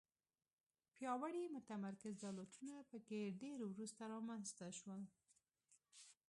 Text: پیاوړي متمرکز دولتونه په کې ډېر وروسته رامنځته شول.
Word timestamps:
پیاوړي 0.95 1.43
متمرکز 1.55 2.13
دولتونه 2.25 2.75
په 2.89 2.97
کې 3.07 3.35
ډېر 3.41 3.57
وروسته 3.69 4.01
رامنځته 4.13 4.65
شول. 4.79 5.01